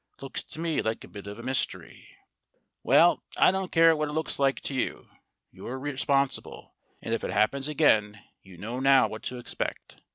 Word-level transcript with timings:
Looks 0.19 0.43
to 0.45 0.59
me 0.59 0.81
like 0.81 1.03
a 1.03 1.07
bit 1.07 1.27
of 1.27 1.37
a 1.37 1.43
mystery." 1.43 2.09
"Well, 2.81 3.21
I 3.37 3.51
don't 3.51 3.71
care 3.71 3.95
what 3.95 4.09
it 4.09 4.13
looks 4.13 4.39
like 4.39 4.59
to 4.61 4.73
you. 4.73 5.07
You're 5.51 5.77
responsible; 5.79 6.73
and 7.03 7.13
if 7.13 7.23
it 7.23 7.29
happens 7.29 7.67
again, 7.67 8.19
you 8.41 8.57
know 8.57 8.79
now 8.79 9.07
what 9.07 9.21
to 9.25 9.37
expect. 9.37 10.01